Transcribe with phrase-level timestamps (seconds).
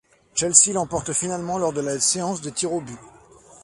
[0.33, 2.97] Chelsea l'emporte finalement lors de la séance de tirs aux but.